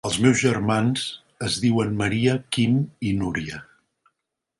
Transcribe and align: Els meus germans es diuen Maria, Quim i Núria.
Els 0.09 0.15
meus 0.25 0.37
germans 0.43 1.03
es 1.47 1.57
diuen 1.65 1.93
Maria, 1.99 2.33
Quim 2.57 2.79
i 3.11 3.13
Núria. 3.21 3.61